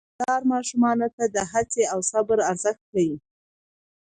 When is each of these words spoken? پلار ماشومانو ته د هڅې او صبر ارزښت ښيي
پلار 0.17 0.41
ماشومانو 0.53 1.07
ته 1.15 1.23
د 1.35 1.37
هڅې 1.51 1.83
او 1.93 1.99
صبر 2.11 2.37
ارزښت 2.49 2.81
ښيي 2.91 3.15